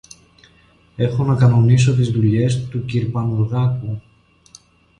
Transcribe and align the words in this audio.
Έχω 0.95 1.23
να 1.23 1.35
κανονίσω 1.35 1.95
τις 1.95 2.11
δουλειές 2.11 2.67
του 2.67 2.85
κυρ-Πανουργάκου. 2.85 4.01